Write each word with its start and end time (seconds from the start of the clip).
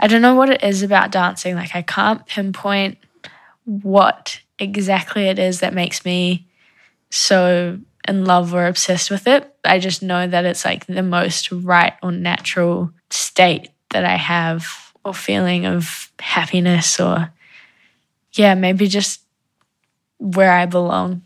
I 0.00 0.06
don't 0.06 0.22
know 0.22 0.34
what 0.34 0.48
it 0.48 0.64
is 0.64 0.82
about 0.82 1.12
dancing. 1.12 1.54
Like, 1.54 1.76
I 1.76 1.82
can't 1.82 2.24
pinpoint 2.26 2.96
what 3.64 4.40
exactly 4.58 5.28
it 5.28 5.38
is 5.38 5.60
that 5.60 5.74
makes 5.74 6.04
me 6.04 6.48
so 7.10 7.78
in 8.08 8.24
love 8.24 8.54
or 8.54 8.66
obsessed 8.66 9.10
with 9.10 9.26
it. 9.26 9.54
I 9.62 9.78
just 9.78 10.02
know 10.02 10.26
that 10.26 10.46
it's 10.46 10.64
like 10.64 10.86
the 10.86 11.02
most 11.02 11.52
right 11.52 11.92
or 12.02 12.10
natural 12.12 12.90
state 13.10 13.68
that 13.90 14.04
I 14.04 14.16
have 14.16 14.66
or 15.04 15.12
feeling 15.12 15.66
of 15.66 16.10
happiness 16.18 16.98
or, 16.98 17.30
yeah, 18.32 18.54
maybe 18.54 18.88
just 18.88 19.20
where 20.18 20.52
I 20.52 20.64
belong. 20.64 21.22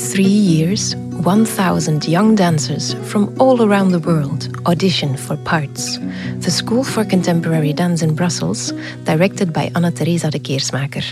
Three 0.00 0.24
years, 0.24 0.96
1,000 0.96 2.08
young 2.08 2.34
dancers 2.34 2.94
from 3.04 3.32
all 3.38 3.62
around 3.62 3.92
the 3.92 4.00
world 4.00 4.48
audition 4.66 5.14
for 5.16 5.36
Parts, 5.36 5.98
the 6.38 6.50
School 6.50 6.82
for 6.82 7.04
Contemporary 7.04 7.74
Dance 7.74 8.00
in 8.02 8.14
Brussels, 8.14 8.72
directed 9.04 9.52
by 9.52 9.70
Anna 9.74 9.92
Teresa 9.92 10.30
de 10.30 10.38
Keersmaeker. 10.38 11.04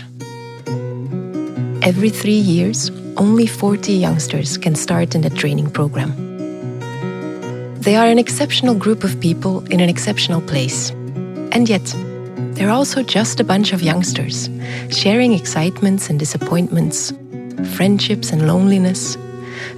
Every 1.83 2.09
three 2.09 2.39
years, 2.39 2.89
only 3.15 3.45
40 3.45 3.93
youngsters 3.93 4.57
can 4.57 4.75
start 4.75 5.13
in 5.13 5.21
the 5.21 5.29
training 5.29 5.69
program. 5.69 6.11
They 7.81 7.95
are 7.95 8.07
an 8.07 8.17
exceptional 8.17 8.75
group 8.75 9.03
of 9.03 9.19
people 9.21 9.63
in 9.67 9.79
an 9.79 9.89
exceptional 9.89 10.41
place. 10.41 10.89
And 11.51 11.69
yet, 11.69 11.95
they're 12.55 12.71
also 12.71 13.03
just 13.03 13.39
a 13.39 13.43
bunch 13.43 13.71
of 13.71 13.81
youngsters, 13.81 14.49
sharing 14.89 15.33
excitements 15.33 16.09
and 16.09 16.19
disappointments, 16.19 17.13
friendships 17.65 18.31
and 18.31 18.47
loneliness, 18.47 19.15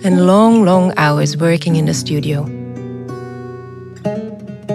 and 0.03 0.25
long, 0.25 0.63
long 0.65 0.93
hours 0.97 1.37
working 1.37 1.75
in 1.75 1.85
the 1.85 1.93
studio. 1.93 2.45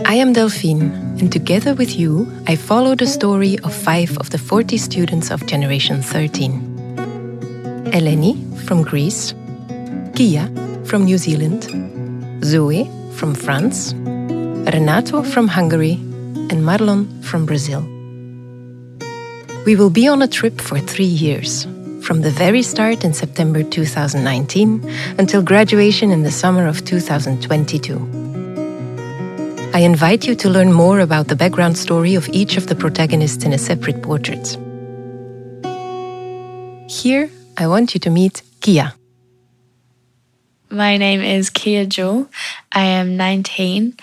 I 0.04 0.14
am 0.14 0.32
Delphine, 0.32 0.92
and 1.20 1.32
together 1.32 1.74
with 1.74 1.98
you, 1.98 2.30
I 2.46 2.56
follow 2.56 2.94
the 2.94 3.06
story 3.06 3.58
of 3.60 3.74
five 3.74 4.16
of 4.18 4.30
the 4.30 4.38
40 4.38 4.76
students 4.76 5.30
of 5.30 5.46
Generation 5.46 6.00
13. 6.02 6.76
Eleni 7.92 8.34
from 8.66 8.82
Greece, 8.82 9.34
Kia 10.14 10.48
from 10.84 11.04
New 11.04 11.18
Zealand, 11.18 11.64
Zoe 12.44 12.88
from 13.14 13.34
France, 13.34 13.94
Renato 13.94 15.22
from 15.22 15.48
Hungary, 15.48 15.94
and 16.50 16.62
Marlon 16.62 17.24
from 17.24 17.44
Brazil. 17.44 17.82
We 19.66 19.74
will 19.74 19.90
be 19.90 20.06
on 20.06 20.22
a 20.22 20.28
trip 20.28 20.60
for 20.60 20.78
three 20.78 21.04
years, 21.04 21.66
from 22.06 22.20
the 22.20 22.30
very 22.30 22.62
start 22.62 23.02
in 23.02 23.12
September 23.12 23.64
2019 23.64 24.88
until 25.18 25.42
graduation 25.42 26.12
in 26.12 26.22
the 26.22 26.30
summer 26.30 26.68
of 26.68 26.84
2022. 26.84 27.96
I 29.74 29.80
invite 29.80 30.24
you 30.24 30.36
to 30.36 30.48
learn 30.48 30.72
more 30.72 31.00
about 31.00 31.26
the 31.26 31.34
background 31.34 31.76
story 31.76 32.14
of 32.14 32.28
each 32.28 32.56
of 32.56 32.68
the 32.68 32.76
protagonists 32.76 33.44
in 33.44 33.52
a 33.52 33.58
separate 33.58 34.04
portrait. 34.04 34.56
Here, 36.88 37.28
I 37.58 37.66
want 37.66 37.92
you 37.92 37.98
to 37.98 38.10
meet 38.10 38.42
Kia. 38.60 38.94
My 40.70 40.98
name 40.98 41.22
is 41.22 41.50
Kia 41.50 41.86
Jewell. 41.86 42.30
I 42.70 42.84
am 42.84 43.16
19. 43.16 43.96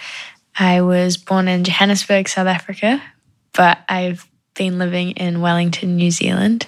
I 0.59 0.81
was 0.81 1.16
born 1.16 1.47
in 1.47 1.63
Johannesburg, 1.63 2.28
South 2.28 2.47
Africa, 2.47 3.02
but 3.53 3.78
I've 3.88 4.28
been 4.56 4.78
living 4.78 5.12
in 5.12 5.40
Wellington, 5.40 5.96
New 5.96 6.12
Zealand. 6.12 6.68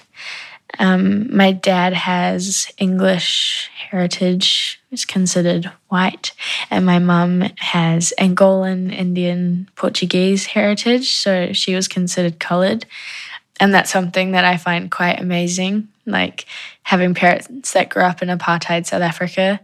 Um, 0.78 1.34
my 1.34 1.52
dad 1.52 1.92
has 1.92 2.70
English 2.78 3.70
heritage, 3.90 4.80
is 4.90 5.04
considered 5.04 5.70
white, 5.88 6.32
and 6.70 6.84
my 6.84 6.98
mum 6.98 7.44
has 7.58 8.12
Angolan, 8.18 8.92
Indian, 8.92 9.68
Portuguese 9.76 10.46
heritage, 10.46 11.14
so 11.14 11.52
she 11.52 11.74
was 11.74 11.88
considered 11.88 12.38
coloured. 12.38 12.86
And 13.58 13.72
that's 13.72 13.90
something 13.90 14.32
that 14.32 14.44
I 14.44 14.56
find 14.56 14.90
quite 14.90 15.20
amazing, 15.20 15.88
like 16.04 16.46
having 16.82 17.14
parents 17.14 17.72
that 17.72 17.88
grew 17.88 18.02
up 18.02 18.22
in 18.22 18.28
apartheid 18.28 18.86
South 18.86 19.02
Africa 19.02 19.60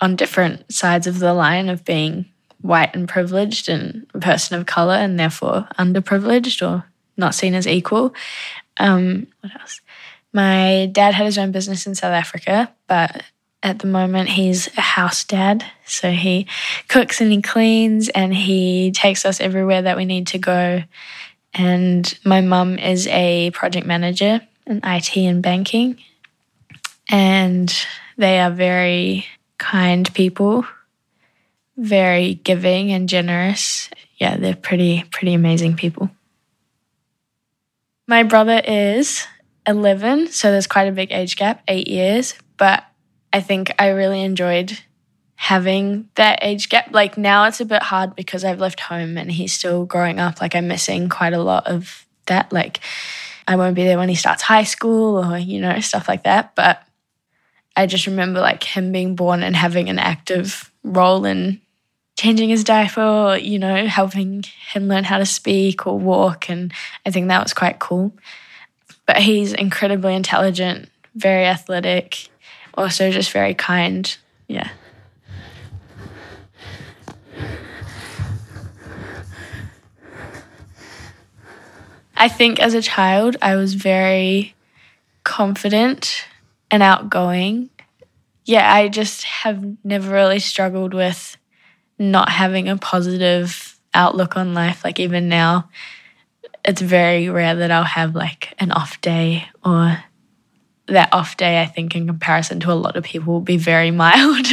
on 0.00 0.16
different 0.16 0.72
sides 0.72 1.06
of 1.06 1.18
the 1.18 1.34
line 1.34 1.68
of 1.68 1.84
being 1.84 2.26
white 2.60 2.94
and 2.94 3.08
privileged 3.08 3.68
and 3.68 4.06
a 4.14 4.20
person 4.20 4.58
of 4.58 4.66
colour 4.66 4.94
and 4.94 5.18
therefore 5.18 5.68
underprivileged 5.78 6.66
or 6.66 6.84
not 7.16 7.34
seen 7.34 7.54
as 7.54 7.66
equal. 7.66 8.14
Um, 8.78 9.26
what 9.40 9.52
else? 9.60 9.80
My 10.34 10.90
dad 10.90 11.14
had 11.14 11.26
his 11.26 11.38
own 11.38 11.52
business 11.52 11.86
in 11.86 11.94
South 11.94 12.12
Africa, 12.12 12.74
but 12.88 13.22
at 13.62 13.78
the 13.78 13.86
moment 13.86 14.28
he's 14.28 14.66
a 14.76 14.80
house 14.80 15.22
dad. 15.22 15.64
So 15.86 16.10
he 16.10 16.48
cooks 16.88 17.20
and 17.20 17.30
he 17.30 17.40
cleans 17.40 18.08
and 18.08 18.34
he 18.34 18.90
takes 18.90 19.24
us 19.24 19.40
everywhere 19.40 19.82
that 19.82 19.96
we 19.96 20.04
need 20.04 20.26
to 20.28 20.38
go. 20.38 20.82
And 21.54 22.18
my 22.24 22.40
mum 22.40 22.80
is 22.80 23.06
a 23.06 23.52
project 23.52 23.86
manager 23.86 24.40
in 24.66 24.80
IT 24.82 25.16
and 25.16 25.40
banking. 25.40 25.98
And 27.08 27.72
they 28.18 28.40
are 28.40 28.50
very 28.50 29.26
kind 29.58 30.12
people, 30.14 30.66
very 31.76 32.34
giving 32.34 32.90
and 32.90 33.08
generous. 33.08 33.88
Yeah, 34.18 34.36
they're 34.36 34.56
pretty, 34.56 35.04
pretty 35.12 35.32
amazing 35.32 35.76
people. 35.76 36.10
My 38.08 38.24
brother 38.24 38.60
is 38.66 39.26
11, 39.66 40.28
so 40.28 40.50
there's 40.50 40.66
quite 40.66 40.88
a 40.88 40.92
big 40.92 41.12
age 41.12 41.36
gap, 41.36 41.62
eight 41.68 41.88
years. 41.88 42.34
But 42.56 42.84
I 43.32 43.40
think 43.40 43.72
I 43.78 43.88
really 43.88 44.22
enjoyed 44.22 44.78
having 45.36 46.08
that 46.14 46.38
age 46.42 46.68
gap. 46.68 46.88
Like 46.92 47.18
now 47.18 47.44
it's 47.44 47.60
a 47.60 47.64
bit 47.64 47.82
hard 47.82 48.14
because 48.14 48.44
I've 48.44 48.60
left 48.60 48.80
home 48.80 49.18
and 49.18 49.30
he's 49.30 49.52
still 49.52 49.84
growing 49.84 50.20
up. 50.20 50.40
Like 50.40 50.54
I'm 50.54 50.68
missing 50.68 51.08
quite 51.08 51.32
a 51.32 51.42
lot 51.42 51.66
of 51.66 52.06
that. 52.26 52.52
Like 52.52 52.80
I 53.46 53.56
won't 53.56 53.74
be 53.74 53.84
there 53.84 53.98
when 53.98 54.08
he 54.08 54.14
starts 54.14 54.42
high 54.42 54.62
school 54.62 55.22
or, 55.22 55.36
you 55.36 55.60
know, 55.60 55.80
stuff 55.80 56.08
like 56.08 56.24
that. 56.24 56.54
But 56.54 56.82
I 57.76 57.86
just 57.86 58.06
remember 58.06 58.40
like 58.40 58.62
him 58.62 58.92
being 58.92 59.16
born 59.16 59.42
and 59.42 59.56
having 59.56 59.88
an 59.88 59.98
active 59.98 60.72
role 60.82 61.24
in 61.24 61.60
changing 62.16 62.48
his 62.48 62.64
diaper 62.64 63.02
or, 63.02 63.36
you 63.36 63.58
know, 63.58 63.86
helping 63.86 64.44
him 64.72 64.86
learn 64.86 65.04
how 65.04 65.18
to 65.18 65.26
speak 65.26 65.86
or 65.86 65.98
walk. 65.98 66.48
And 66.48 66.72
I 67.04 67.10
think 67.10 67.28
that 67.28 67.42
was 67.42 67.52
quite 67.52 67.80
cool. 67.80 68.12
But 69.06 69.18
he's 69.18 69.52
incredibly 69.52 70.14
intelligent, 70.14 70.88
very 71.14 71.44
athletic, 71.44 72.28
also 72.74 73.10
just 73.10 73.30
very 73.30 73.54
kind. 73.54 74.16
Yeah. 74.48 74.70
I 82.16 82.28
think 82.28 82.60
as 82.60 82.72
a 82.74 82.80
child, 82.80 83.36
I 83.42 83.56
was 83.56 83.74
very 83.74 84.54
confident 85.24 86.24
and 86.70 86.82
outgoing. 86.82 87.70
Yeah, 88.46 88.72
I 88.72 88.88
just 88.88 89.24
have 89.24 89.62
never 89.84 90.12
really 90.12 90.38
struggled 90.38 90.94
with 90.94 91.36
not 91.98 92.28
having 92.28 92.68
a 92.68 92.76
positive 92.76 93.78
outlook 93.92 94.36
on 94.36 94.54
life. 94.54 94.84
Like, 94.84 95.00
even 95.00 95.28
now, 95.28 95.68
it's 96.64 96.80
very 96.80 97.28
rare 97.28 97.54
that 97.54 97.70
I'll 97.70 97.84
have 97.84 98.14
like 98.14 98.54
an 98.58 98.72
off 98.72 99.00
day 99.00 99.46
or 99.64 100.02
that 100.86 101.12
off 101.12 101.36
day, 101.36 101.62
I 101.62 101.66
think, 101.66 101.94
in 101.94 102.06
comparison 102.06 102.60
to 102.60 102.72
a 102.72 102.74
lot 102.74 102.96
of 102.96 103.04
people, 103.04 103.34
will 103.34 103.40
be 103.40 103.56
very 103.56 103.90
mild. 104.02 104.46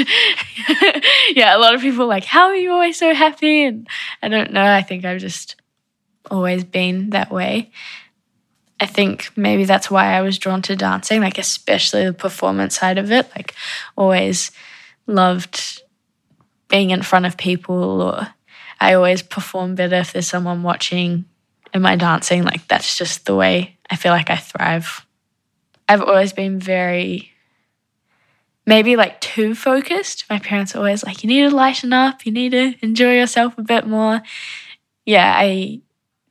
yeah, 1.31 1.55
a 1.55 1.59
lot 1.59 1.75
of 1.75 1.81
people 1.81 2.07
like, 2.07 2.25
How 2.25 2.47
are 2.47 2.55
you 2.55 2.71
always 2.71 2.97
so 2.97 3.13
happy? 3.13 3.65
And 3.65 3.87
I 4.21 4.27
don't 4.29 4.51
know. 4.51 4.63
I 4.63 4.81
think 4.81 5.05
I've 5.05 5.21
just 5.21 5.55
always 6.29 6.63
been 6.63 7.11
that 7.11 7.31
way. 7.31 7.71
I 8.79 8.87
think 8.87 9.29
maybe 9.35 9.65
that's 9.65 9.91
why 9.91 10.13
I 10.13 10.21
was 10.21 10.39
drawn 10.39 10.61
to 10.63 10.75
dancing, 10.75 11.21
like, 11.21 11.37
especially 11.37 12.05
the 12.05 12.13
performance 12.13 12.79
side 12.79 12.97
of 12.97 13.11
it. 13.11 13.29
Like, 13.35 13.53
always 13.95 14.51
loved 15.05 15.83
being 16.67 16.89
in 16.89 17.03
front 17.03 17.25
of 17.27 17.37
people, 17.37 18.01
or 18.01 18.27
I 18.79 18.93
always 18.93 19.21
perform 19.21 19.75
better 19.75 19.97
if 19.97 20.13
there's 20.13 20.27
someone 20.27 20.63
watching 20.63 21.25
in 21.73 21.81
my 21.81 21.95
dancing. 21.95 22.43
Like, 22.43 22.67
that's 22.67 22.97
just 22.97 23.25
the 23.25 23.35
way 23.35 23.77
I 23.89 23.95
feel 23.95 24.11
like 24.11 24.29
I 24.29 24.37
thrive. 24.37 25.05
I've 25.87 26.01
always 26.01 26.33
been 26.33 26.59
very, 26.59 27.31
maybe 28.65 28.95
like 28.95 29.19
too 29.19 29.55
focused. 29.55 30.25
My 30.29 30.39
parents 30.39 30.75
are 30.75 30.79
always 30.79 31.03
like, 31.03 31.23
you 31.23 31.27
need 31.27 31.49
to 31.49 31.55
lighten 31.55 31.91
up, 31.93 32.25
you 32.25 32.31
need 32.31 32.51
to 32.51 32.75
enjoy 32.81 33.15
yourself 33.15 33.57
a 33.57 33.63
bit 33.63 33.85
more. 33.85 34.21
Yeah, 35.05 35.33
I 35.35 35.81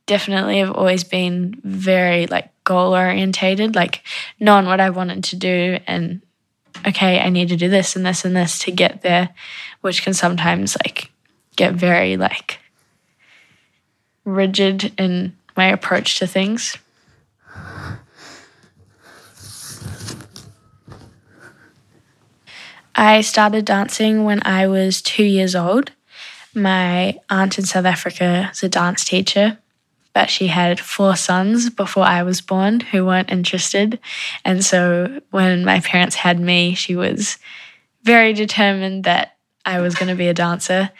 definitely 0.06 0.58
have 0.58 0.72
always 0.72 1.04
been 1.04 1.60
very 1.62 2.26
like 2.26 2.50
goal 2.64 2.94
orientated, 2.94 3.74
like 3.74 4.02
knowing 4.38 4.66
what 4.66 4.80
I 4.80 4.90
wanted 4.90 5.24
to 5.24 5.36
do 5.36 5.78
and 5.86 6.22
okay, 6.86 7.20
I 7.20 7.28
need 7.28 7.48
to 7.48 7.56
do 7.56 7.68
this 7.68 7.96
and 7.96 8.06
this 8.06 8.24
and 8.24 8.34
this 8.34 8.58
to 8.60 8.70
get 8.70 9.02
there, 9.02 9.28
which 9.82 10.02
can 10.02 10.14
sometimes 10.14 10.76
like 10.84 11.10
get 11.56 11.74
very 11.74 12.16
like 12.16 12.58
rigid 14.24 14.92
in 14.98 15.36
my 15.56 15.66
approach 15.66 16.18
to 16.18 16.26
things. 16.26 16.76
I 22.94 23.22
started 23.22 23.64
dancing 23.64 24.24
when 24.24 24.42
I 24.44 24.66
was 24.66 25.00
two 25.00 25.24
years 25.24 25.54
old. 25.54 25.92
My 26.54 27.18
aunt 27.30 27.58
in 27.58 27.64
South 27.64 27.86
Africa 27.86 28.50
is 28.52 28.62
a 28.62 28.68
dance 28.68 29.04
teacher, 29.04 29.58
but 30.12 30.28
she 30.28 30.48
had 30.48 30.80
four 30.80 31.16
sons 31.16 31.70
before 31.70 32.04
I 32.04 32.22
was 32.22 32.40
born 32.40 32.80
who 32.80 33.06
weren't 33.06 33.30
interested. 33.30 34.00
And 34.44 34.64
so 34.64 35.20
when 35.30 35.64
my 35.64 35.80
parents 35.80 36.16
had 36.16 36.40
me, 36.40 36.74
she 36.74 36.96
was 36.96 37.38
very 38.02 38.32
determined 38.32 39.04
that 39.04 39.36
I 39.64 39.80
was 39.80 39.94
going 39.94 40.08
to 40.08 40.14
be 40.14 40.28
a 40.28 40.34
dancer. 40.34 40.90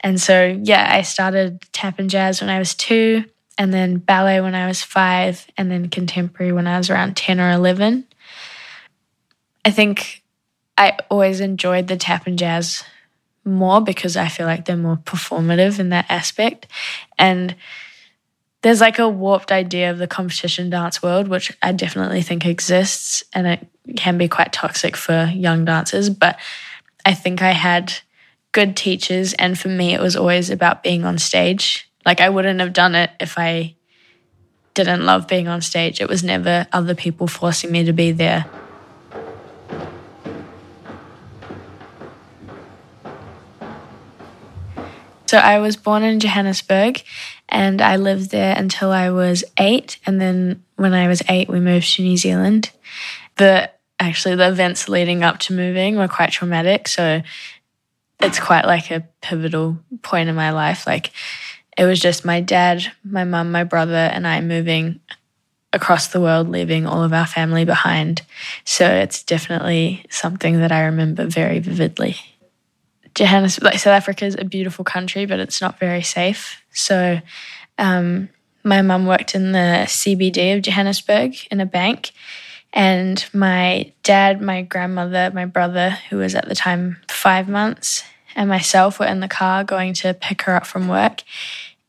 And 0.00 0.20
so, 0.20 0.58
yeah, 0.62 0.88
I 0.92 1.02
started 1.02 1.62
tap 1.72 1.98
and 1.98 2.10
jazz 2.10 2.40
when 2.40 2.50
I 2.50 2.58
was 2.58 2.74
two, 2.74 3.24
and 3.58 3.72
then 3.72 3.98
ballet 3.98 4.40
when 4.40 4.54
I 4.54 4.66
was 4.66 4.82
five, 4.82 5.46
and 5.56 5.70
then 5.70 5.88
contemporary 5.88 6.52
when 6.52 6.66
I 6.66 6.78
was 6.78 6.90
around 6.90 7.16
10 7.16 7.40
or 7.40 7.50
11. 7.50 8.04
I 9.64 9.70
think 9.70 10.22
I 10.78 10.96
always 11.10 11.40
enjoyed 11.40 11.88
the 11.88 11.96
tap 11.96 12.26
and 12.26 12.38
jazz 12.38 12.84
more 13.44 13.80
because 13.80 14.16
I 14.16 14.28
feel 14.28 14.46
like 14.46 14.64
they're 14.64 14.76
more 14.76 14.96
performative 14.96 15.78
in 15.78 15.90
that 15.90 16.06
aspect. 16.08 16.66
And 17.18 17.54
there's 18.62 18.80
like 18.80 18.98
a 18.98 19.08
warped 19.08 19.52
idea 19.52 19.90
of 19.90 19.98
the 19.98 20.08
competition 20.08 20.70
dance 20.70 21.02
world, 21.02 21.28
which 21.28 21.56
I 21.62 21.72
definitely 21.72 22.22
think 22.22 22.44
exists 22.44 23.22
and 23.32 23.46
it 23.46 23.66
can 23.96 24.18
be 24.18 24.28
quite 24.28 24.52
toxic 24.52 24.96
for 24.96 25.30
young 25.32 25.64
dancers. 25.64 26.10
But 26.10 26.38
I 27.04 27.14
think 27.14 27.42
I 27.42 27.52
had 27.52 27.94
good 28.56 28.74
teachers. 28.74 29.34
And 29.34 29.58
for 29.58 29.68
me, 29.68 29.92
it 29.92 30.00
was 30.00 30.16
always 30.16 30.48
about 30.48 30.82
being 30.82 31.04
on 31.04 31.18
stage. 31.18 31.90
Like 32.06 32.22
I 32.22 32.30
wouldn't 32.30 32.58
have 32.60 32.72
done 32.72 32.94
it 32.94 33.10
if 33.20 33.36
I 33.36 33.74
didn't 34.72 35.04
love 35.04 35.28
being 35.28 35.46
on 35.46 35.60
stage. 35.60 36.00
It 36.00 36.08
was 36.08 36.24
never 36.24 36.66
other 36.72 36.94
people 36.94 37.26
forcing 37.26 37.70
me 37.70 37.84
to 37.84 37.92
be 37.92 38.12
there. 38.12 38.46
So 45.26 45.36
I 45.36 45.58
was 45.58 45.76
born 45.76 46.02
in 46.02 46.18
Johannesburg 46.18 47.02
and 47.50 47.82
I 47.82 47.96
lived 47.96 48.30
there 48.30 48.56
until 48.56 48.90
I 48.90 49.10
was 49.10 49.44
eight. 49.58 49.98
And 50.06 50.18
then 50.18 50.64
when 50.76 50.94
I 50.94 51.08
was 51.08 51.22
eight, 51.28 51.50
we 51.50 51.60
moved 51.60 51.94
to 51.96 52.02
New 52.02 52.16
Zealand. 52.16 52.70
The 53.36 53.70
actually 54.00 54.36
the 54.36 54.48
events 54.48 54.88
leading 54.88 55.22
up 55.22 55.40
to 55.40 55.52
moving 55.52 55.96
were 55.96 56.08
quite 56.08 56.30
traumatic. 56.30 56.88
So 56.88 57.20
it's 58.20 58.40
quite 58.40 58.64
like 58.64 58.90
a 58.90 59.06
pivotal 59.20 59.78
point 60.02 60.28
in 60.28 60.34
my 60.34 60.50
life. 60.50 60.86
Like 60.86 61.12
it 61.76 61.84
was 61.84 62.00
just 62.00 62.24
my 62.24 62.40
dad, 62.40 62.90
my 63.04 63.24
mum, 63.24 63.52
my 63.52 63.64
brother, 63.64 63.94
and 63.94 64.26
I 64.26 64.40
moving 64.40 65.00
across 65.72 66.08
the 66.08 66.20
world, 66.20 66.48
leaving 66.48 66.86
all 66.86 67.02
of 67.02 67.12
our 67.12 67.26
family 67.26 67.64
behind. 67.64 68.22
So 68.64 68.88
it's 68.88 69.22
definitely 69.22 70.04
something 70.10 70.60
that 70.60 70.72
I 70.72 70.84
remember 70.84 71.26
very 71.26 71.58
vividly. 71.58 72.16
Johannesburg, 73.14 73.64
like 73.64 73.78
South 73.78 73.92
Africa 73.92 74.26
is 74.26 74.36
a 74.38 74.44
beautiful 74.44 74.84
country, 74.84 75.26
but 75.26 75.40
it's 75.40 75.60
not 75.60 75.78
very 75.78 76.02
safe. 76.02 76.62
So, 76.70 77.20
um, 77.78 78.28
my 78.62 78.82
mum 78.82 79.06
worked 79.06 79.34
in 79.34 79.52
the 79.52 79.84
CBD 79.86 80.56
of 80.56 80.62
Johannesburg 80.62 81.34
in 81.50 81.60
a 81.60 81.66
bank, 81.66 82.10
and 82.76 83.24
my 83.32 83.90
dad, 84.02 84.42
my 84.42 84.60
grandmother, 84.60 85.32
my 85.34 85.46
brother, 85.46 85.98
who 86.10 86.18
was 86.18 86.34
at 86.34 86.46
the 86.46 86.54
time 86.54 86.98
five 87.08 87.48
months, 87.48 88.04
and 88.36 88.50
myself 88.50 89.00
were 89.00 89.06
in 89.06 89.20
the 89.20 89.28
car 89.28 89.64
going 89.64 89.94
to 89.94 90.12
pick 90.12 90.42
her 90.42 90.54
up 90.54 90.66
from 90.66 90.86
work, 90.86 91.22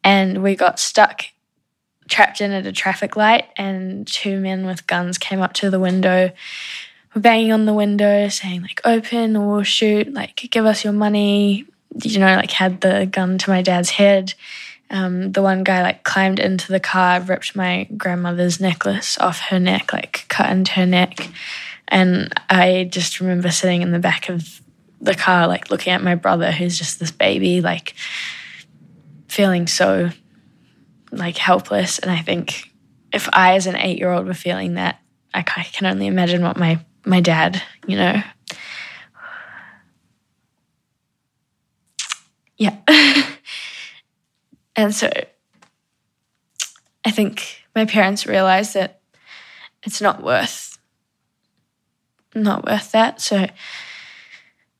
and 0.01 0.41
we 0.41 0.55
got 0.55 0.79
stuck 0.79 1.25
trapped 2.07 2.39
in 2.39 2.51
at 2.51 2.65
a 2.65 2.71
traffic 2.71 3.17
light 3.17 3.49
and 3.57 4.07
two 4.07 4.39
men 4.39 4.65
with 4.65 4.87
guns 4.87 5.17
came 5.17 5.41
up 5.41 5.51
to 5.51 5.69
the 5.69 5.77
window 5.77 6.31
banging 7.17 7.51
on 7.51 7.65
the 7.65 7.73
window 7.73 8.29
saying 8.29 8.61
like 8.61 8.79
open 8.85 9.35
or 9.35 9.55
we'll 9.55 9.63
shoot 9.63 10.13
like 10.13 10.35
give 10.49 10.65
us 10.65 10.85
your 10.85 10.93
money. 10.93 11.65
You 12.01 12.19
know 12.19 12.35
like 12.35 12.51
had 12.51 12.79
the 12.79 13.09
gun 13.11 13.37
to 13.39 13.49
my 13.49 13.61
dad's 13.61 13.89
head 13.89 14.35
um, 14.89 15.31
the 15.31 15.41
one 15.41 15.63
guy 15.63 15.81
like 15.81 16.03
climbed 16.03 16.39
into 16.39 16.71
the 16.71 16.79
car 16.79 17.19
ripped 17.21 17.55
my 17.55 17.87
grandmother's 17.97 18.59
necklace 18.59 19.17
off 19.19 19.39
her 19.39 19.59
neck 19.59 19.91
like 19.93 20.25
cut 20.29 20.49
into 20.49 20.71
her 20.73 20.85
neck 20.85 21.29
and 21.87 22.33
i 22.49 22.87
just 22.91 23.19
remember 23.19 23.51
sitting 23.51 23.81
in 23.81 23.91
the 23.91 23.99
back 23.99 24.29
of 24.29 24.61
the 25.01 25.15
car 25.15 25.47
like 25.47 25.69
looking 25.69 25.93
at 25.93 26.01
my 26.01 26.15
brother 26.15 26.51
who's 26.51 26.77
just 26.77 26.99
this 26.99 27.11
baby 27.11 27.61
like 27.61 27.93
feeling 29.27 29.67
so 29.67 30.09
like 31.11 31.37
helpless 31.37 31.99
and 31.99 32.09
i 32.09 32.17
think 32.17 32.71
if 33.13 33.29
i 33.33 33.55
as 33.55 33.67
an 33.67 33.75
eight 33.75 33.99
year 33.99 34.11
old 34.11 34.25
were 34.25 34.33
feeling 34.33 34.75
that 34.75 34.99
I 35.37 35.43
can 35.43 35.85
only 35.85 36.07
imagine 36.07 36.41
what 36.41 36.57
my 36.57 36.79
my 37.05 37.21
dad, 37.21 37.61
you 37.85 37.95
know. 37.95 38.21
Yeah. 42.57 42.75
and 44.77 44.95
so 44.95 45.09
I 47.03 47.11
think 47.11 47.63
my 47.75 47.85
parents 47.85 48.25
realized 48.25 48.73
that 48.75 49.01
it's 49.83 50.01
not 50.01 50.23
worth 50.23 50.67
not 52.43 52.65
worth 52.65 52.91
that. 52.91 53.21
So 53.21 53.47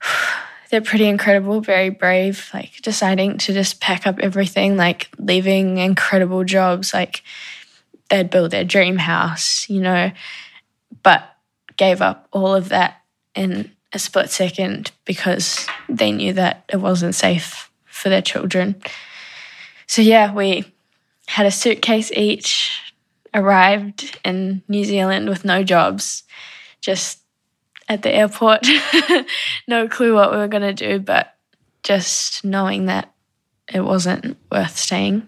they're 0.70 0.82
pretty 0.82 1.08
incredible, 1.08 1.62
very 1.62 1.90
brave, 1.90 2.50
like 2.54 2.82
deciding 2.82 3.38
to 3.40 3.54
just 3.54 3.82
pack 3.82 4.06
up 4.06 4.20
everything, 4.20 4.78
like 4.78 5.10
leaving 5.18 5.78
incredible 5.78 6.44
jobs, 6.44 6.94
like 6.94 7.24
they'd 8.10 8.30
build 8.30 8.52
their 8.52 8.64
dream 8.64 8.98
house, 8.98 9.70
you 9.70 9.82
know. 9.82 10.12
But 11.04 11.24
gave 11.78 12.02
up 12.02 12.28
all 12.32 12.56
of 12.56 12.70
that 12.70 13.02
in 13.36 13.72
a 13.94 14.00
split 14.00 14.30
second 14.30 14.92
because 15.06 15.68
they 15.88 16.12
knew 16.12 16.34
that 16.34 16.66
it 16.72 16.78
wasn't 16.78 17.16
safe 17.16 17.72
for 17.86 18.10
their 18.10 18.22
children. 18.22 18.76
So, 19.88 20.02
yeah, 20.02 20.34
we 20.34 20.66
had 21.28 21.46
a 21.46 21.52
suitcase 21.52 22.12
each, 22.12 22.82
arrived 23.34 24.20
in 24.26 24.64
New 24.68 24.84
Zealand 24.84 25.30
with 25.30 25.46
no 25.46 25.64
jobs, 25.64 26.24
just 26.82 27.20
at 27.90 28.02
the 28.02 28.14
airport. 28.14 28.68
no 29.68 29.88
clue 29.88 30.14
what 30.14 30.32
we 30.32 30.38
were 30.38 30.48
going 30.48 30.64
to 30.64 30.74
do, 30.74 31.00
but 31.00 31.36
just 31.84 32.44
knowing 32.44 32.86
that 32.86 33.14
it 33.74 33.82
wasn't 33.82 34.38
worth 34.52 34.78
staying. 34.78 35.28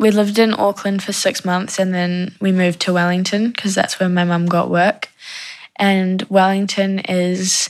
We 0.00 0.10
lived 0.10 0.38
in 0.38 0.54
Auckland 0.54 1.02
for 1.02 1.12
six 1.12 1.44
months 1.44 1.78
and 1.78 1.92
then 1.92 2.34
we 2.40 2.52
moved 2.52 2.80
to 2.80 2.92
Wellington 2.94 3.50
because 3.50 3.74
that's 3.74 4.00
where 4.00 4.08
my 4.08 4.24
mum 4.24 4.46
got 4.46 4.70
work. 4.70 5.10
And 5.76 6.22
Wellington 6.30 7.00
is 7.00 7.68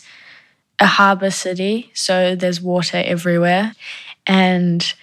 a 0.78 0.86
harbour 0.86 1.30
city, 1.30 1.90
so 1.92 2.36
there's 2.36 2.60
water 2.60 3.02
everywhere. 3.04 3.74
And 4.26 4.94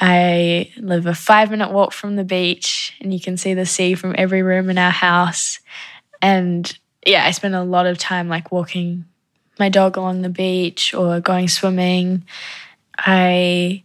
I 0.00 0.72
live 0.78 1.06
a 1.06 1.14
five 1.14 1.50
minute 1.50 1.70
walk 1.70 1.92
from 1.92 2.16
the 2.16 2.24
beach, 2.24 2.96
and 3.00 3.12
you 3.12 3.20
can 3.20 3.36
see 3.36 3.54
the 3.54 3.66
sea 3.66 3.94
from 3.94 4.14
every 4.16 4.42
room 4.42 4.70
in 4.70 4.78
our 4.78 4.90
house. 4.90 5.60
And 6.20 6.76
yeah, 7.06 7.24
I 7.26 7.32
spend 7.32 7.54
a 7.54 7.62
lot 7.62 7.86
of 7.86 7.98
time 7.98 8.28
like 8.28 8.50
walking 8.50 9.04
my 9.58 9.68
dog 9.68 9.96
along 9.96 10.22
the 10.22 10.28
beach 10.30 10.94
or 10.94 11.20
going 11.20 11.48
swimming. 11.48 12.24
I 12.98 13.84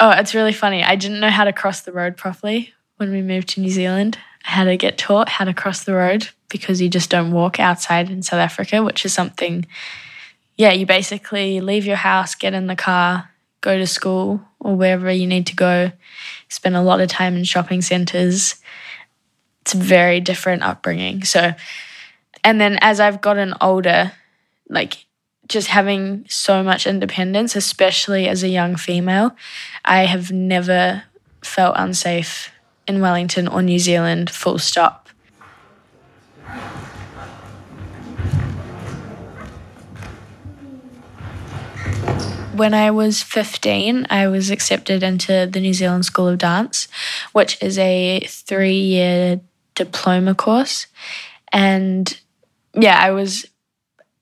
Oh, 0.00 0.10
it's 0.10 0.34
really 0.34 0.52
funny. 0.52 0.84
I 0.84 0.94
didn't 0.94 1.20
know 1.20 1.30
how 1.30 1.44
to 1.44 1.52
cross 1.52 1.80
the 1.80 1.92
road 1.92 2.16
properly 2.16 2.72
when 2.96 3.10
we 3.10 3.20
moved 3.20 3.48
to 3.50 3.60
New 3.60 3.70
Zealand. 3.70 4.18
I 4.46 4.50
had 4.50 4.64
to 4.64 4.76
get 4.76 4.96
taught 4.96 5.28
how 5.28 5.44
to 5.44 5.52
cross 5.52 5.82
the 5.82 5.94
road 5.94 6.28
because 6.48 6.80
you 6.80 6.88
just 6.88 7.10
don't 7.10 7.32
walk 7.32 7.58
outside 7.58 8.08
in 8.08 8.22
South 8.22 8.38
Africa, 8.38 8.82
which 8.82 9.04
is 9.04 9.12
something, 9.12 9.66
yeah, 10.56 10.72
you 10.72 10.86
basically 10.86 11.60
leave 11.60 11.84
your 11.84 11.96
house, 11.96 12.36
get 12.36 12.54
in 12.54 12.68
the 12.68 12.76
car, 12.76 13.30
go 13.60 13.76
to 13.76 13.86
school 13.88 14.40
or 14.60 14.76
wherever 14.76 15.10
you 15.10 15.26
need 15.26 15.48
to 15.48 15.56
go, 15.56 15.90
spend 16.48 16.76
a 16.76 16.82
lot 16.82 17.00
of 17.00 17.08
time 17.08 17.36
in 17.36 17.42
shopping 17.42 17.82
centers. 17.82 18.54
It's 19.62 19.74
a 19.74 19.78
very 19.78 20.20
different 20.20 20.62
upbringing. 20.62 21.24
So, 21.24 21.54
and 22.44 22.60
then 22.60 22.78
as 22.80 23.00
I've 23.00 23.20
gotten 23.20 23.52
older, 23.60 24.12
like 24.68 25.06
just 25.48 25.68
having 25.68 26.26
so 26.28 26.62
much 26.62 26.86
independence, 26.86 27.56
especially 27.56 28.28
as 28.28 28.42
a 28.42 28.48
young 28.48 28.76
female, 28.76 29.34
I 29.84 30.04
have 30.04 30.30
never 30.30 31.04
felt 31.42 31.74
unsafe 31.78 32.50
in 32.86 33.00
Wellington 33.00 33.48
or 33.48 33.62
New 33.62 33.78
Zealand, 33.78 34.30
full 34.30 34.58
stop. 34.58 35.08
When 42.54 42.74
I 42.74 42.90
was 42.90 43.22
15, 43.22 44.08
I 44.10 44.26
was 44.26 44.50
accepted 44.50 45.02
into 45.04 45.48
the 45.50 45.60
New 45.60 45.72
Zealand 45.72 46.04
School 46.04 46.26
of 46.26 46.38
Dance, 46.38 46.88
which 47.32 47.62
is 47.62 47.78
a 47.78 48.20
three 48.26 48.80
year 48.80 49.40
diploma 49.76 50.34
course. 50.34 50.88
And 51.52 52.18
yeah, 52.74 52.98
I 52.98 53.12
was 53.12 53.46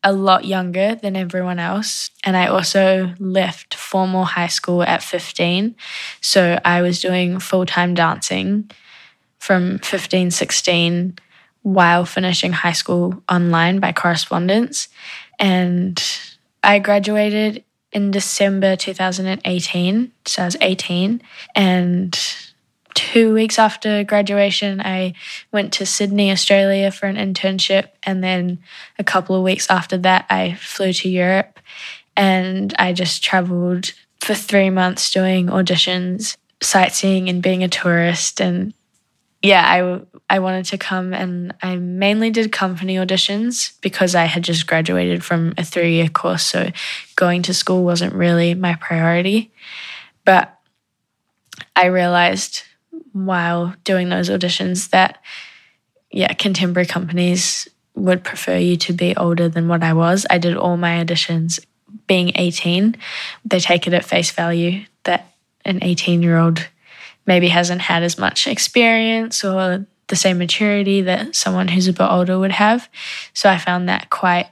a 0.06 0.12
lot 0.12 0.44
younger 0.44 0.94
than 0.94 1.16
everyone 1.16 1.58
else. 1.58 2.12
And 2.22 2.36
I 2.36 2.46
also 2.46 3.12
left 3.18 3.74
formal 3.74 4.24
high 4.24 4.46
school 4.46 4.84
at 4.84 5.02
15. 5.02 5.74
So 6.20 6.60
I 6.64 6.80
was 6.80 7.00
doing 7.00 7.40
full 7.40 7.66
time 7.66 7.94
dancing 7.94 8.70
from 9.40 9.80
15, 9.80 10.30
16 10.30 11.18
while 11.62 12.06
finishing 12.06 12.52
high 12.52 12.72
school 12.72 13.20
online 13.28 13.80
by 13.80 13.90
correspondence. 13.90 14.88
And 15.40 16.00
I 16.62 16.78
graduated 16.78 17.64
in 17.90 18.12
December 18.12 18.76
2018. 18.76 20.12
So 20.24 20.42
I 20.42 20.44
was 20.44 20.56
18. 20.60 21.20
And 21.56 22.16
two 22.96 23.34
weeks 23.34 23.58
after 23.58 24.02
graduation, 24.02 24.80
I 24.80 25.12
went 25.52 25.74
to 25.74 25.86
Sydney, 25.86 26.32
Australia 26.32 26.90
for 26.90 27.06
an 27.06 27.16
internship. 27.16 27.90
And 28.02 28.24
then 28.24 28.58
a 28.98 29.04
couple 29.04 29.36
of 29.36 29.44
weeks 29.44 29.70
after 29.70 29.98
that, 29.98 30.26
I 30.30 30.54
flew 30.54 30.92
to 30.94 31.08
Europe 31.08 31.60
and 32.16 32.74
I 32.78 32.94
just 32.94 33.22
traveled 33.22 33.92
for 34.20 34.34
three 34.34 34.70
months 34.70 35.12
doing 35.12 35.46
auditions, 35.48 36.36
sightseeing, 36.62 37.28
and 37.28 37.42
being 37.42 37.62
a 37.62 37.68
tourist. 37.68 38.40
And 38.40 38.72
yeah, 39.42 39.64
I, 40.30 40.34
I 40.34 40.38
wanted 40.38 40.64
to 40.66 40.78
come 40.78 41.12
and 41.12 41.54
I 41.62 41.76
mainly 41.76 42.30
did 42.30 42.50
company 42.50 42.96
auditions 42.96 43.78
because 43.82 44.14
I 44.14 44.24
had 44.24 44.42
just 44.42 44.66
graduated 44.66 45.22
from 45.22 45.52
a 45.58 45.64
three 45.64 45.92
year 45.92 46.08
course. 46.08 46.44
So 46.44 46.70
going 47.14 47.42
to 47.42 47.54
school 47.54 47.84
wasn't 47.84 48.14
really 48.14 48.54
my 48.54 48.74
priority. 48.76 49.52
But 50.24 50.58
I 51.76 51.86
realized 51.86 52.62
while 53.24 53.74
doing 53.84 54.10
those 54.10 54.28
auditions 54.28 54.90
that, 54.90 55.22
yeah, 56.10 56.32
contemporary 56.34 56.86
companies 56.86 57.66
would 57.94 58.22
prefer 58.22 58.58
you 58.58 58.76
to 58.76 58.92
be 58.92 59.16
older 59.16 59.48
than 59.48 59.68
what 59.68 59.82
I 59.82 59.94
was. 59.94 60.26
I 60.28 60.36
did 60.36 60.56
all 60.56 60.76
my 60.76 61.02
auditions 61.02 61.64
being 62.06 62.32
18. 62.34 62.96
They 63.44 63.60
take 63.60 63.86
it 63.86 63.94
at 63.94 64.04
face 64.04 64.30
value 64.30 64.84
that 65.04 65.32
an 65.64 65.78
18 65.82 66.22
year 66.22 66.36
old 66.36 66.68
maybe 67.26 67.48
hasn't 67.48 67.80
had 67.80 68.02
as 68.02 68.18
much 68.18 68.46
experience 68.46 69.42
or 69.42 69.86
the 70.08 70.16
same 70.16 70.38
maturity 70.38 71.00
that 71.02 71.34
someone 71.34 71.68
who's 71.68 71.88
a 71.88 71.92
bit 71.92 72.06
older 72.08 72.38
would 72.38 72.52
have. 72.52 72.88
So 73.32 73.48
I 73.48 73.56
found 73.56 73.88
that 73.88 74.10
quite 74.10 74.48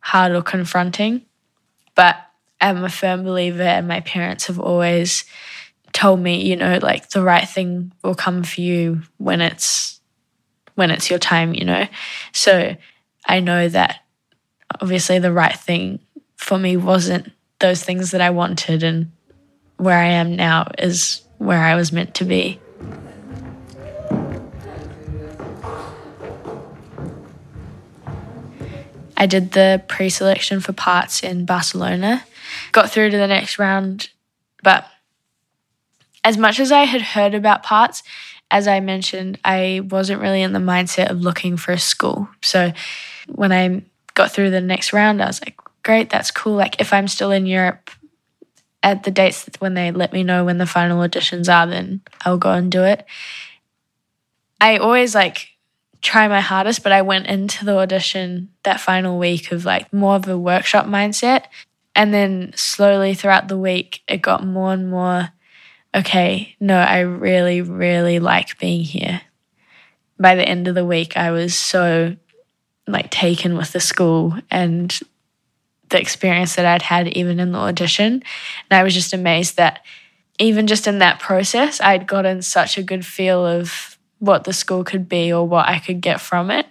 hard 0.00 0.32
or 0.32 0.42
confronting. 0.42 1.22
But 1.94 2.16
I'm 2.60 2.82
a 2.82 2.88
firm 2.88 3.22
believer, 3.22 3.62
and 3.62 3.86
my 3.86 4.00
parents 4.00 4.48
have 4.48 4.58
always 4.58 5.24
told 5.94 6.20
me, 6.20 6.42
you 6.42 6.56
know, 6.56 6.78
like 6.82 7.08
the 7.10 7.22
right 7.22 7.48
thing 7.48 7.92
will 8.02 8.16
come 8.16 8.42
for 8.42 8.60
you 8.60 9.00
when 9.16 9.40
it's 9.40 10.00
when 10.74 10.90
it's 10.90 11.08
your 11.08 11.20
time, 11.20 11.54
you 11.54 11.64
know. 11.64 11.86
So 12.32 12.76
I 13.26 13.40
know 13.40 13.68
that 13.68 14.00
obviously 14.82 15.18
the 15.20 15.32
right 15.32 15.56
thing 15.56 16.00
for 16.36 16.58
me 16.58 16.76
wasn't 16.76 17.32
those 17.60 17.82
things 17.82 18.10
that 18.10 18.20
I 18.20 18.30
wanted 18.30 18.82
and 18.82 19.12
where 19.76 19.98
I 19.98 20.08
am 20.08 20.36
now 20.36 20.70
is 20.78 21.22
where 21.38 21.62
I 21.62 21.76
was 21.76 21.92
meant 21.92 22.14
to 22.16 22.24
be. 22.24 22.60
I 29.16 29.26
did 29.26 29.52
the 29.52 29.82
pre 29.86 30.10
selection 30.10 30.60
for 30.60 30.72
parts 30.72 31.22
in 31.22 31.46
Barcelona, 31.46 32.24
got 32.72 32.90
through 32.90 33.10
to 33.10 33.16
the 33.16 33.28
next 33.28 33.60
round, 33.60 34.10
but 34.64 34.86
as 36.24 36.38
much 36.38 36.58
as 36.58 36.72
I 36.72 36.84
had 36.84 37.02
heard 37.02 37.34
about 37.34 37.62
parts, 37.62 38.02
as 38.50 38.66
I 38.66 38.80
mentioned, 38.80 39.38
I 39.44 39.82
wasn't 39.90 40.22
really 40.22 40.42
in 40.42 40.52
the 40.52 40.58
mindset 40.58 41.10
of 41.10 41.20
looking 41.20 41.56
for 41.56 41.72
a 41.72 41.78
school. 41.78 42.28
So 42.40 42.72
when 43.28 43.52
I 43.52 43.82
got 44.14 44.32
through 44.32 44.50
the 44.50 44.60
next 44.60 44.92
round, 44.92 45.22
I 45.22 45.26
was 45.26 45.40
like, 45.42 45.56
great, 45.82 46.10
that's 46.10 46.30
cool. 46.30 46.54
Like 46.54 46.80
if 46.80 46.92
I'm 46.92 47.08
still 47.08 47.30
in 47.30 47.46
Europe 47.46 47.90
at 48.82 49.02
the 49.02 49.10
dates 49.10 49.48
when 49.58 49.74
they 49.74 49.90
let 49.90 50.12
me 50.12 50.22
know 50.22 50.44
when 50.44 50.58
the 50.58 50.66
final 50.66 51.06
auditions 51.06 51.52
are, 51.52 51.66
then 51.66 52.00
I'll 52.24 52.38
go 52.38 52.52
and 52.52 52.70
do 52.70 52.84
it. 52.84 53.04
I 54.60 54.78
always 54.78 55.14
like 55.14 55.48
try 56.00 56.28
my 56.28 56.40
hardest, 56.40 56.82
but 56.82 56.92
I 56.92 57.02
went 57.02 57.26
into 57.26 57.64
the 57.64 57.76
audition 57.76 58.50
that 58.62 58.80
final 58.80 59.18
week 59.18 59.52
of 59.52 59.64
like 59.64 59.92
more 59.92 60.16
of 60.16 60.28
a 60.28 60.38
workshop 60.38 60.86
mindset. 60.86 61.44
And 61.96 62.12
then 62.12 62.52
slowly 62.56 63.14
throughout 63.14 63.48
the 63.48 63.58
week, 63.58 64.02
it 64.08 64.18
got 64.18 64.44
more 64.44 64.72
and 64.72 64.90
more 64.90 65.30
okay, 65.94 66.56
no, 66.60 66.76
I 66.76 67.00
really, 67.00 67.60
really 67.60 68.18
like 68.18 68.58
being 68.58 68.82
here. 68.82 69.22
By 70.18 70.34
the 70.34 70.46
end 70.46 70.68
of 70.68 70.74
the 70.74 70.84
week, 70.84 71.16
I 71.16 71.30
was 71.30 71.54
so 71.54 72.16
like 72.86 73.10
taken 73.10 73.56
with 73.56 73.72
the 73.72 73.80
school 73.80 74.34
and 74.50 74.98
the 75.88 76.00
experience 76.00 76.56
that 76.56 76.66
I'd 76.66 76.82
had 76.82 77.08
even 77.16 77.40
in 77.40 77.52
the 77.52 77.58
audition. 77.58 78.22
And 78.70 78.78
I 78.78 78.82
was 78.82 78.94
just 78.94 79.12
amazed 79.12 79.56
that 79.56 79.84
even 80.38 80.66
just 80.66 80.86
in 80.86 80.98
that 80.98 81.20
process, 81.20 81.80
I'd 81.80 82.06
gotten 82.06 82.42
such 82.42 82.76
a 82.76 82.82
good 82.82 83.06
feel 83.06 83.44
of 83.44 83.98
what 84.18 84.44
the 84.44 84.52
school 84.52 84.84
could 84.84 85.08
be 85.08 85.32
or 85.32 85.46
what 85.46 85.68
I 85.68 85.78
could 85.78 86.00
get 86.00 86.20
from 86.20 86.50
it. 86.50 86.66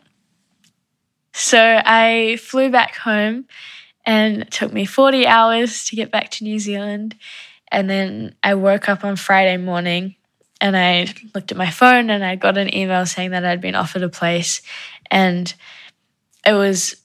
So 1.33 1.81
I 1.83 2.37
flew 2.41 2.69
back 2.69 2.95
home 2.95 3.45
and 4.05 4.41
it 4.41 4.51
took 4.51 4.73
me 4.73 4.85
40 4.85 5.25
hours 5.25 5.85
to 5.85 5.95
get 5.95 6.11
back 6.11 6.29
to 6.31 6.43
New 6.43 6.59
Zealand. 6.59 7.15
And 7.73 7.89
then 7.89 8.35
I 8.43 8.53
woke 8.53 8.87
up 8.87 9.03
on 9.03 9.15
Friday 9.15 9.57
morning 9.57 10.15
and 10.61 10.77
I 10.77 11.07
looked 11.33 11.51
at 11.51 11.57
my 11.57 11.71
phone 11.71 12.11
and 12.11 12.23
I 12.23 12.35
got 12.35 12.55
an 12.55 12.73
email 12.73 13.07
saying 13.07 13.31
that 13.31 13.43
I'd 13.43 13.61
been 13.61 13.73
offered 13.73 14.03
a 14.03 14.09
place. 14.09 14.61
And 15.09 15.51
it 16.45 16.53
was, 16.53 16.95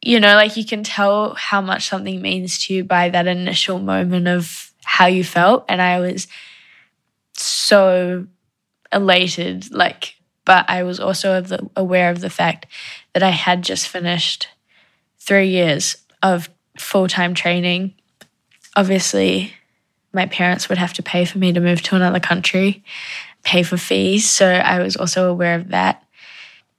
you 0.00 0.20
know, 0.20 0.34
like 0.34 0.56
you 0.56 0.64
can 0.64 0.82
tell 0.82 1.34
how 1.34 1.60
much 1.60 1.86
something 1.86 2.22
means 2.22 2.64
to 2.64 2.74
you 2.74 2.82
by 2.82 3.10
that 3.10 3.26
initial 3.26 3.78
moment 3.78 4.26
of 4.26 4.72
how 4.84 5.06
you 5.06 5.22
felt. 5.22 5.66
And 5.68 5.82
I 5.82 6.00
was 6.00 6.26
so 7.34 8.26
elated, 8.90 9.70
like, 9.70 10.14
but 10.46 10.64
I 10.68 10.82
was 10.82 10.98
also 10.98 11.44
aware 11.76 12.10
of 12.10 12.20
the 12.20 12.30
fact 12.30 12.66
that 13.12 13.22
I 13.22 13.30
had 13.30 13.62
just 13.62 13.86
finished 13.86 14.48
three 15.18 15.48
years 15.48 15.96
of 16.22 16.48
full 16.78 17.06
time 17.06 17.34
training 17.34 17.94
obviously 18.76 19.52
my 20.12 20.26
parents 20.26 20.68
would 20.68 20.78
have 20.78 20.92
to 20.94 21.02
pay 21.02 21.24
for 21.24 21.38
me 21.38 21.52
to 21.52 21.60
move 21.60 21.82
to 21.82 21.96
another 21.96 22.20
country, 22.20 22.84
pay 23.42 23.62
for 23.62 23.76
fees. 23.76 24.28
So 24.28 24.48
I 24.48 24.80
was 24.80 24.96
also 24.96 25.30
aware 25.30 25.56
of 25.56 25.68
that. 25.68 26.02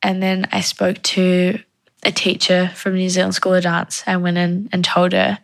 And 0.01 0.21
then 0.21 0.47
I 0.51 0.61
spoke 0.61 1.01
to 1.03 1.59
a 2.03 2.11
teacher 2.11 2.71
from 2.75 2.95
New 2.95 3.09
Zealand 3.09 3.35
School 3.35 3.55
of 3.55 3.63
Dance. 3.63 4.03
I 4.07 4.17
went 4.17 4.37
in 4.37 4.69
and 4.71 4.85
told 4.85 5.13
her 5.13 5.39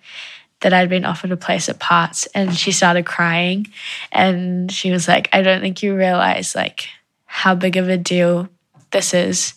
that 0.61 0.73
I'd 0.73 0.89
been 0.89 1.05
offered 1.05 1.31
a 1.31 1.37
place 1.37 1.67
at 1.69 1.79
Parts 1.79 2.27
and 2.27 2.55
she 2.55 2.71
started 2.71 3.05
crying 3.05 3.67
and 4.11 4.71
she 4.71 4.91
was 4.91 5.07
like, 5.07 5.27
I 5.33 5.41
don't 5.41 5.61
think 5.61 5.81
you 5.81 5.95
realize 5.95 6.55
like 6.55 6.87
how 7.25 7.55
big 7.55 7.77
of 7.77 7.89
a 7.89 7.97
deal 7.97 8.47
this 8.91 9.13
is. 9.13 9.55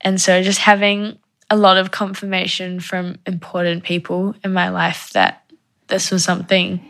And 0.00 0.20
so 0.20 0.42
just 0.42 0.58
having 0.58 1.18
a 1.50 1.56
lot 1.56 1.76
of 1.76 1.90
confirmation 1.90 2.80
from 2.80 3.18
important 3.26 3.84
people 3.84 4.34
in 4.42 4.52
my 4.52 4.70
life 4.70 5.10
that 5.12 5.44
this 5.90 6.10
was 6.10 6.24
something 6.24 6.80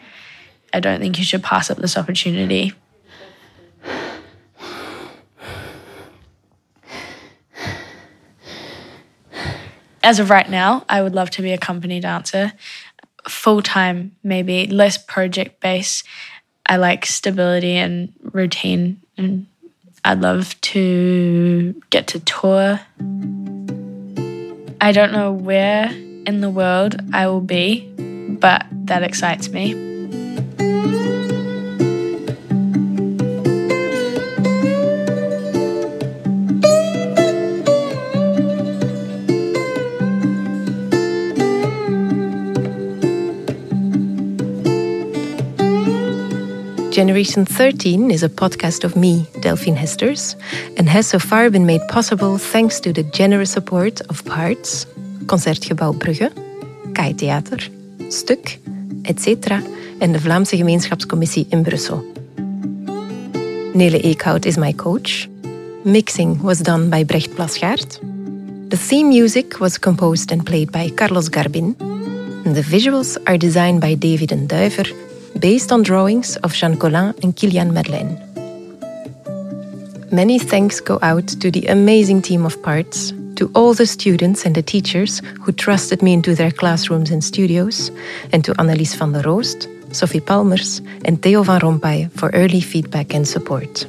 I 0.72 0.80
don't 0.80 1.00
think 1.00 1.18
you 1.18 1.24
should 1.24 1.42
pass 1.42 1.70
up 1.70 1.78
this 1.78 1.96
opportunity. 1.96 2.72
As 10.02 10.18
of 10.18 10.30
right 10.30 10.48
now, 10.48 10.84
I 10.88 11.02
would 11.02 11.14
love 11.14 11.30
to 11.30 11.42
be 11.42 11.52
a 11.52 11.58
company 11.58 12.00
dancer, 12.00 12.52
full 13.28 13.60
time, 13.62 14.16
maybe 14.22 14.66
less 14.66 14.96
project 14.96 15.60
based. 15.60 16.06
I 16.66 16.76
like 16.76 17.04
stability 17.04 17.76
and 17.76 18.12
routine, 18.22 19.00
and 19.16 19.46
I'd 20.04 20.20
love 20.20 20.58
to 20.60 21.74
get 21.90 22.06
to 22.08 22.20
tour. 22.20 22.80
I 24.80 24.92
don't 24.92 25.12
know 25.12 25.32
where 25.32 25.90
in 25.90 26.40
the 26.40 26.50
world 26.50 26.96
I 27.12 27.26
will 27.26 27.42
be, 27.42 27.92
but 28.40 28.66
that 28.86 29.02
excites 29.02 29.50
me. 29.50 29.90
Generation 46.90 47.46
13 47.46 48.10
is 48.10 48.22
a 48.22 48.28
podcast 48.28 48.84
of 48.84 48.94
me, 48.94 49.26
Delphine 49.40 49.76
Hesters, 49.76 50.36
and 50.76 50.88
has 50.88 51.06
so 51.06 51.18
far 51.18 51.48
been 51.48 51.64
made 51.64 51.80
possible 51.88 52.36
thanks 52.36 52.80
to 52.80 52.92
the 52.92 53.04
generous 53.04 53.52
support 53.52 54.00
of 54.10 54.24
Parts, 54.26 54.84
Concertgebouw 55.24 55.94
Brugge, 55.98 56.30
Kaaitheater, 56.92 57.79
Stuk, 58.10 58.58
etc. 59.02 59.62
en 59.98 60.12
de 60.12 60.20
Vlaamse 60.20 60.56
Gemeenschapscommissie 60.56 61.46
in 61.50 61.62
Brussel. 61.62 62.04
Nele 63.72 64.00
Eekhout 64.02 64.46
is 64.46 64.56
my 64.56 64.72
coach. 64.74 65.28
Mixing 65.84 66.42
was 66.42 66.58
done 66.58 66.88
by 66.88 67.04
Brecht 67.04 67.34
Plasgaard. 67.36 68.00
The 68.68 68.76
theme 68.76 69.08
music 69.08 69.60
was 69.60 69.78
composed 69.78 70.32
and 70.32 70.44
played 70.44 70.70
by 70.72 70.90
Carlos 70.90 71.28
Garbin. 71.28 71.76
The 72.44 72.62
visuals 72.62 73.16
are 73.26 73.38
designed 73.38 73.80
by 73.80 73.94
David 73.94 74.32
and 74.32 74.48
Duiver, 74.48 74.88
based 75.38 75.70
on 75.70 75.82
drawings 75.82 76.36
of 76.38 76.52
Jean 76.52 76.76
Collin 76.76 77.14
and 77.22 77.36
Kilian 77.36 77.72
Madeleine. 77.72 78.18
Many 80.10 80.40
thanks 80.40 80.80
go 80.80 80.98
out 81.02 81.28
to 81.28 81.50
the 81.50 81.66
amazing 81.66 82.22
team 82.22 82.44
of 82.44 82.60
parts, 82.62 83.12
to 83.40 83.50
all 83.54 83.72
the 83.72 83.86
students 83.86 84.44
and 84.44 84.54
the 84.54 84.62
teachers 84.62 85.22
who 85.40 85.50
trusted 85.50 86.02
me 86.02 86.12
into 86.12 86.34
their 86.34 86.50
classrooms 86.50 87.10
and 87.10 87.24
studios, 87.24 87.90
and 88.34 88.44
to 88.44 88.52
Annelies 88.60 88.94
van 88.94 89.12
der 89.12 89.22
Roost, 89.22 89.66
Sophie 89.92 90.20
Palmers, 90.20 90.82
and 91.06 91.22
Theo 91.22 91.42
van 91.42 91.60
Rompay 91.60 92.10
for 92.12 92.28
early 92.34 92.60
feedback 92.60 93.14
and 93.14 93.26
support. 93.26 93.86